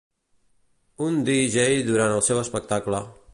[1.07, 3.05] Un DJ durant el seu espectacle